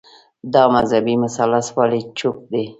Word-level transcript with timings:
دا 0.53 0.63
مذهبي 0.75 1.15
مثلث 1.23 1.67
ولي 1.77 2.01
چوپ 2.17 2.37
دی 2.51 2.63